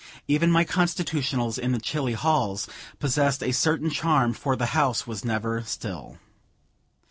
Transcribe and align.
Even 0.27 0.49
my 0.51 0.63
constitutionals 0.65 1.59
in 1.59 1.73
the 1.73 1.79
chilly 1.79 2.13
halls, 2.13 2.67
possessed 2.97 3.43
a 3.43 3.51
certain 3.51 3.91
charm, 3.91 4.33
for 4.33 4.55
the 4.55 4.65
house 4.73 5.05
was 5.05 5.23
never 5.23 5.61
still. 5.61 6.17